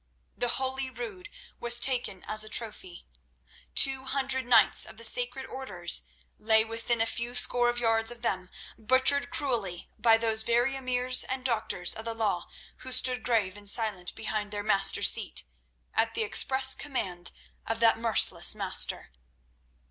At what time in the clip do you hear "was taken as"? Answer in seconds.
1.59-2.43